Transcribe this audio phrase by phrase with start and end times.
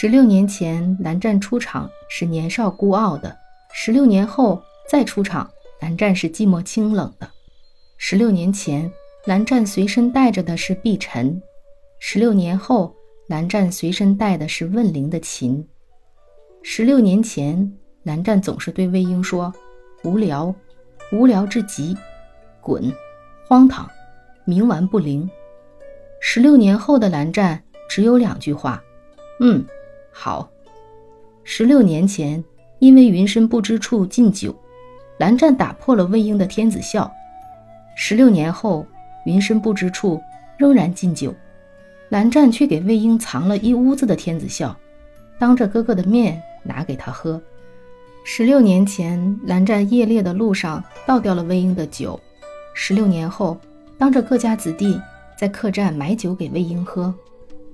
[0.00, 3.30] 十六年前，蓝湛出场是年少孤傲的；
[3.72, 7.28] 十六年后再出场，蓝湛是寂寞清冷的。
[7.96, 8.88] 十六年前，
[9.26, 11.42] 蓝湛随身带着的是碧晨；
[11.98, 12.94] 十六年后，
[13.26, 15.66] 蓝湛随身带的是问灵的琴。
[16.62, 19.52] 十六年前，蓝湛总是对魏婴说
[20.04, 20.54] ：“无聊，
[21.10, 21.96] 无聊至极，
[22.60, 22.94] 滚，
[23.48, 23.90] 荒唐，
[24.46, 25.28] 冥顽不灵。”
[26.22, 28.80] 十六年后的蓝湛只有两句话
[29.42, 29.66] ：“嗯。”
[30.20, 30.50] 好，
[31.44, 32.42] 十六年前，
[32.80, 34.52] 因为云深不知处禁酒，
[35.20, 37.08] 蓝湛打破了魏婴的天子笑。
[37.94, 38.84] 十六年后，
[39.26, 40.20] 云深不知处
[40.56, 41.32] 仍然禁酒，
[42.08, 44.76] 蓝湛却给魏婴藏了一屋子的天子笑，
[45.38, 47.40] 当着哥哥的面拿给他喝。
[48.24, 52.18] 十六年前，蓝湛夜猎的路上倒掉了魏婴的酒，
[52.74, 53.56] 十六年后，
[53.96, 55.00] 当着各家子弟
[55.38, 57.14] 在客栈买酒给魏婴喝。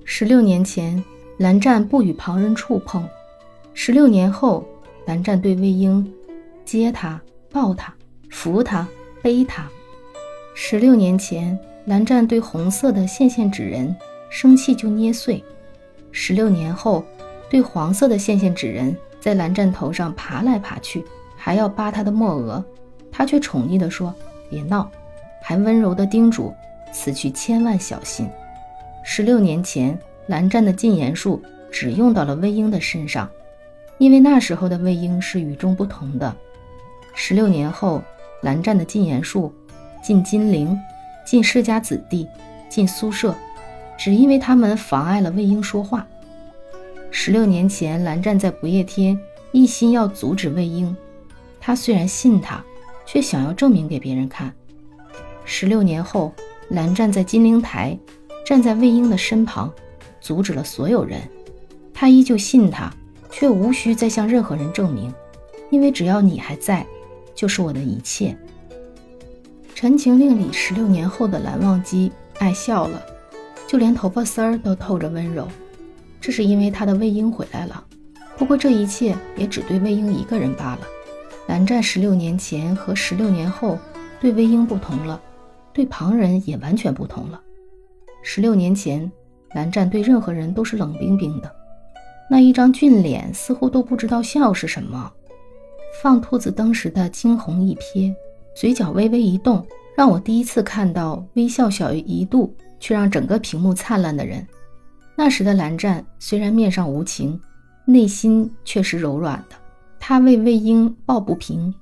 [0.03, 1.03] 十六年前。
[1.37, 3.05] 蓝湛不与旁人触碰。
[3.73, 4.65] 十六年后，
[5.05, 6.13] 蓝湛对魏婴
[6.63, 7.93] 接他、抱他、
[8.29, 8.87] 扶他、
[9.21, 9.67] 背他。
[10.53, 13.93] 十六年前，蓝湛对红色的线线纸人
[14.29, 15.43] 生气就捏碎。
[16.11, 17.03] 十六年后，
[17.49, 21.03] 对黄色的线线纸人在蓝湛头上爬来爬去，
[21.35, 22.63] 还要扒他的墨额，
[23.11, 24.15] 他却宠溺地说
[24.49, 24.89] ：“别闹。”
[25.43, 26.53] 还温柔地叮嘱
[26.93, 28.29] ：“此去千万小心。”
[29.03, 29.99] 十六年前。
[30.27, 33.29] 蓝湛的禁言术只用到了魏婴的身上，
[33.97, 36.35] 因为那时候的魏婴是与众不同的。
[37.13, 38.01] 十六年后，
[38.41, 39.53] 蓝湛的禁言术
[40.03, 40.77] 进金陵，
[41.25, 42.27] 进世家子弟，
[42.69, 43.35] 进宿舍，
[43.97, 46.05] 只因为他们妨碍了魏婴说话。
[47.11, 49.17] 十六年前，蓝湛在不夜天
[49.51, 50.95] 一心要阻止魏婴，
[51.61, 52.63] 他虽然信他，
[53.05, 54.53] 却想要证明给别人看。
[55.45, 56.33] 十六年后，
[56.69, 57.97] 蓝湛在金陵台
[58.45, 59.71] 站在魏婴的身旁。
[60.25, 61.21] 阻止了所有人，
[61.93, 62.91] 他依旧信他，
[63.29, 65.13] 却无需再向任何人证明，
[65.69, 66.83] 因为只要你还在，
[67.35, 68.35] 就是我的一切。
[69.75, 72.99] 《陈情令》里十六年后的蓝忘机爱笑了，
[73.67, 75.47] 就连头发丝儿都透着温柔，
[76.19, 77.85] 这是因为他的魏婴回来了。
[78.35, 80.79] 不过这一切也只对魏婴一个人罢了。
[81.45, 83.77] 蓝湛十六年前和十六年后
[84.19, 85.21] 对魏婴不同了，
[85.71, 87.39] 对旁人也完全不同了。
[88.23, 89.11] 十六年前。
[89.55, 91.49] 蓝湛对任何人都是冷冰冰的，
[92.29, 95.09] 那一张俊脸似乎都不知道笑是什么。
[96.03, 98.13] 放兔子灯时的惊鸿一瞥，
[98.53, 104.45] 嘴角微微一动，让我第一次看到微笑小于一度却让整个屏幕灿烂的人。
[105.15, 107.39] 那时的蓝湛虽然面上无情，
[107.85, 109.55] 内心却是柔软的。
[109.97, 111.73] 他为魏婴抱不平，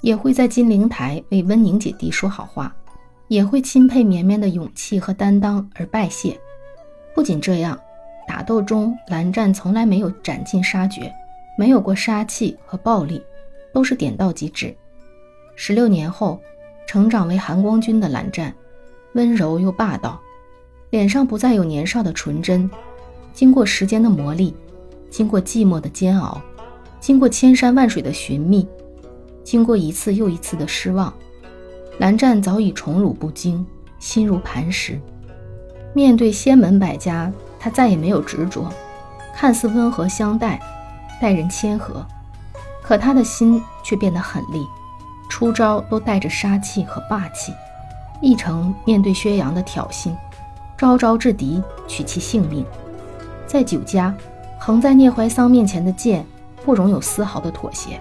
[0.00, 2.74] 也会在金陵台为温宁姐弟说好话，
[3.28, 6.40] 也会钦佩绵绵的勇气和担当而拜谢。
[7.18, 7.76] 不仅这样，
[8.28, 11.12] 打斗中蓝湛从来没有斩尽杀绝，
[11.56, 13.20] 没有过杀气和暴力，
[13.72, 14.72] 都是点到即止。
[15.56, 16.40] 十六年后，
[16.86, 18.54] 成长为寒光君的蓝湛，
[19.14, 20.20] 温柔又霸道，
[20.90, 22.70] 脸上不再有年少的纯真。
[23.32, 24.54] 经过时间的磨砺，
[25.10, 26.40] 经过寂寞的煎熬，
[27.00, 28.64] 经过千山万水的寻觅，
[29.42, 31.12] 经过一次又一次的失望，
[31.98, 33.66] 蓝湛早已宠辱不惊，
[33.98, 35.00] 心如磐石。
[35.94, 38.70] 面对仙门百家，他再也没有执着，
[39.34, 40.60] 看似温和相待，
[41.20, 42.04] 待人谦和，
[42.82, 44.64] 可他的心却变得狠厉，
[45.28, 47.52] 出招都带着杀气和霸气。
[48.20, 50.12] 一成面对薛洋的挑衅，
[50.76, 52.64] 招招制敌，取其性命。
[53.46, 54.14] 在酒家，
[54.58, 56.24] 横在聂怀桑面前的剑，
[56.64, 58.00] 不容有丝毫的妥协。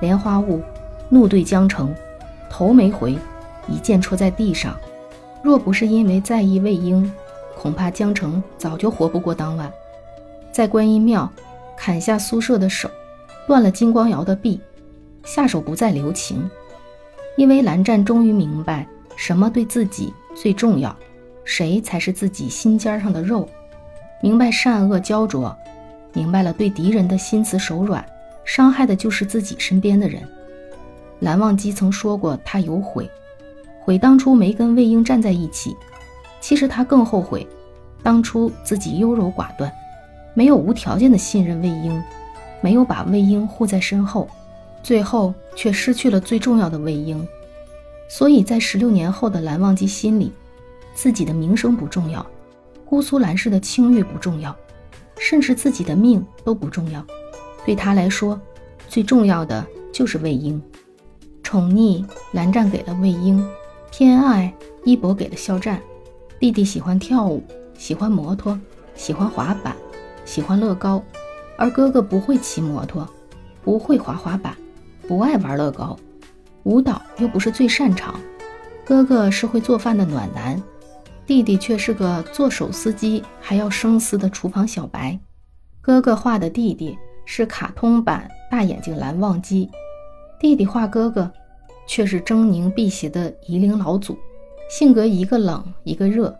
[0.00, 0.60] 莲花坞
[1.08, 1.94] 怒对江城，
[2.48, 3.18] 头没回，
[3.68, 4.74] 一剑戳在地上。
[5.42, 7.10] 若不是因为在意魏婴，
[7.56, 9.70] 恐怕江城早就活不过当晚。
[10.52, 11.30] 在观音庙
[11.76, 12.88] 砍下苏舍的手，
[13.46, 14.60] 断了金光瑶的臂，
[15.24, 16.48] 下手不再留情。
[17.36, 18.86] 因为蓝湛终于明白
[19.16, 20.94] 什么对自己最重要，
[21.44, 23.48] 谁才是自己心尖上的肉，
[24.20, 25.56] 明白善恶焦灼，
[26.12, 28.04] 明白了对敌人的心慈手软，
[28.44, 30.22] 伤害的就是自己身边的人。
[31.20, 33.10] 蓝忘机曾说过，他有悔。
[33.84, 35.76] 悔当初没跟魏婴站在一起，
[36.40, 37.46] 其实他更后悔，
[38.02, 39.72] 当初自己优柔寡断，
[40.34, 42.02] 没有无条件的信任魏婴，
[42.60, 44.28] 没有把魏婴护在身后，
[44.82, 47.26] 最后却失去了最重要的魏婴。
[48.08, 50.30] 所以在十六年后的蓝忘机心里，
[50.94, 52.24] 自己的名声不重要，
[52.84, 54.54] 姑苏蓝氏的清誉不重要，
[55.18, 57.04] 甚至自己的命都不重要，
[57.64, 58.40] 对他来说，
[58.88, 60.62] 最重要的就是魏婴。
[61.42, 63.44] 宠溺蓝湛给了魏婴。
[63.92, 64.50] 偏爱
[64.84, 65.78] 一博给了肖战，
[66.40, 67.44] 弟弟喜欢跳舞，
[67.76, 68.58] 喜欢摩托，
[68.94, 69.76] 喜欢滑板，
[70.24, 71.04] 喜欢乐高，
[71.58, 73.06] 而哥哥不会骑摩托，
[73.62, 74.56] 不会滑滑板，
[75.06, 75.94] 不爱玩乐高，
[76.62, 78.18] 舞蹈又不是最擅长。
[78.82, 80.60] 哥哥是会做饭的暖男，
[81.26, 85.20] 弟弟却是个做手撕鸡还要生丝的厨房小白。
[85.82, 86.96] 哥哥画的弟弟
[87.26, 89.70] 是卡通版大眼睛蓝忘机，
[90.40, 91.30] 弟弟画哥哥
[91.86, 94.16] 却是狰狞辟邪的夷陵老祖，
[94.70, 96.34] 性格一个冷一个热，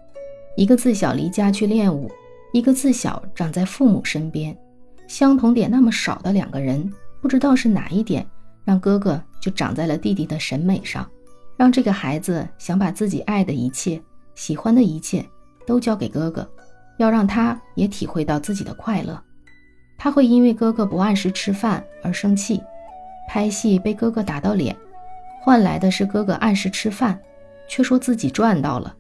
[0.57, 2.11] 一个自小离家去练武。
[2.55, 4.55] 一个自小长在父母身边，
[5.09, 6.93] 相同点那么少的两个人，
[7.23, 8.27] 不知道是哪一点
[8.63, 11.09] 让哥哥就长在了弟弟的审美上，
[11.57, 13.99] 让这个孩子想把自己爱的一切、
[14.35, 15.25] 喜欢的一切
[15.67, 16.47] 都交给哥哥，
[16.99, 19.19] 要让他也体会到自己的快乐。
[19.97, 22.61] 他会因为哥哥不按时吃饭而生气，
[23.31, 24.77] 拍戏被哥哥打到脸，
[25.43, 27.19] 换来的是哥哥按时吃饭，
[27.69, 28.95] 却说自己赚到了。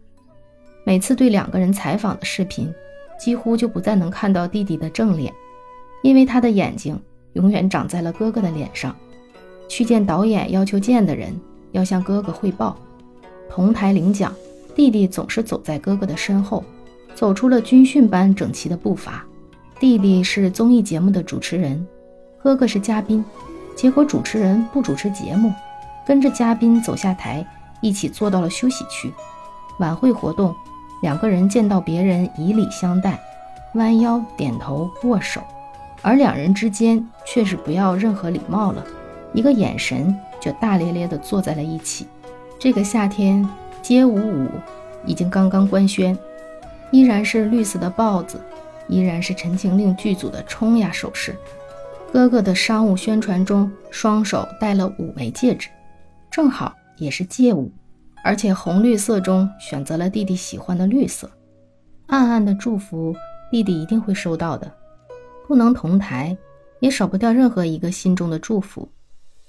[0.84, 2.72] 每次对两个人采访的视频。
[3.18, 5.32] 几乎就不再能看到弟弟的正脸，
[6.02, 7.00] 因为他的眼睛
[7.34, 8.96] 永远长在了哥哥的脸上。
[9.68, 11.32] 去见导演要求见的人，
[11.70, 12.76] 要向哥哥汇报。
[13.48, 14.34] 同台领奖，
[14.74, 16.64] 弟弟总是走在哥哥的身后，
[17.14, 19.24] 走出了军训般整齐的步伐。
[19.78, 21.86] 弟弟是综艺节目的主持人，
[22.42, 23.24] 哥哥是嘉宾。
[23.76, 25.52] 结果主持人不主持节目，
[26.04, 27.46] 跟着嘉宾走下台，
[27.80, 29.12] 一起坐到了休息区。
[29.78, 30.54] 晚会活动。
[31.02, 33.18] 两个人见到别人以礼相待，
[33.74, 35.42] 弯腰点头握手，
[36.00, 38.86] 而两人之间却是不要任何礼貌了，
[39.32, 42.06] 一个眼神就大咧咧地坐在了一起。
[42.56, 43.44] 这个夏天
[43.82, 44.48] 街舞舞
[45.04, 46.16] 已经刚刚官宣，
[46.92, 48.40] 依然是绿色的豹子，
[48.86, 51.34] 依然是《陈情令》剧组的冲呀手势。
[52.12, 55.68] 哥哥的商务宣传中，双手戴了五枚戒指，
[56.32, 57.70] 正好也是借物。
[58.24, 61.28] 而且红绿色中选择了弟弟喜欢的绿色，
[62.06, 63.12] 暗暗的祝福
[63.50, 64.72] 弟弟一定会收到的。
[65.48, 66.36] 不能同台，
[66.78, 68.88] 也少不掉任何一个心中的祝福。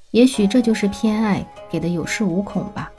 [0.09, 2.91] 也许这就是偏爱给的有恃无恐吧。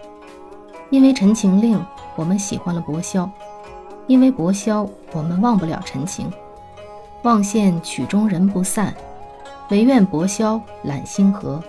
[0.90, 1.76] 因为《陈情令》，
[2.14, 3.28] 我们喜欢了薄萧；
[4.06, 6.30] 因为薄萧，我们忘不了陈情。
[7.24, 8.94] 望羡曲中人不散，
[9.70, 11.60] 唯愿薄萧揽星河。